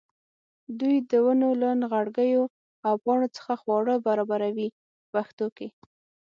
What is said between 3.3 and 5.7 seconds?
څخه خواړه برابروي په پښتو کې.